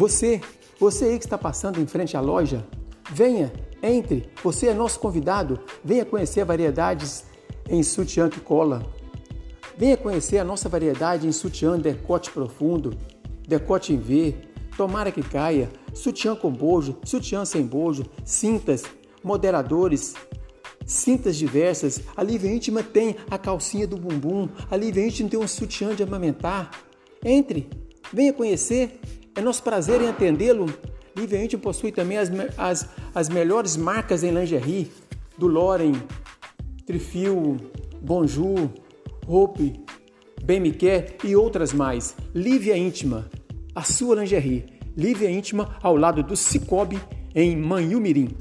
[0.00, 0.40] Você,
[0.78, 2.66] você aí que está passando em frente à loja,
[3.12, 3.52] venha,
[3.82, 7.22] entre, você é nosso convidado, venha conhecer variedades
[7.68, 8.82] em sutiã que cola.
[9.76, 12.96] Venha conhecer a nossa variedade em sutiã decote profundo,
[13.46, 14.36] decote em V,
[14.74, 18.84] tomara que caia, sutiã com bojo, sutiã sem bojo, cintas,
[19.22, 20.14] moderadores,
[20.86, 22.00] cintas diversas.
[22.16, 26.02] A Lívia Íntima tem a calcinha do bumbum, a Lívia Íntima tem um sutiã de
[26.02, 26.70] amamentar.
[27.22, 27.68] Entre,
[28.10, 28.98] venha conhecer,
[29.40, 30.66] é nosso prazer em atendê-lo.
[31.16, 34.92] Lívia Íntima possui também as, as, as melhores marcas em lingerie,
[35.36, 35.94] do Loren,
[36.86, 37.56] Trifil,
[38.02, 38.70] Bonjour,
[39.26, 39.82] Hope,
[40.44, 40.76] Bem Me
[41.24, 42.14] e outras mais.
[42.34, 43.30] Lívia Íntima,
[43.74, 44.66] a sua lingerie.
[44.96, 47.00] Lívia Íntima ao lado do Cicobi
[47.34, 48.36] em Manhumirim.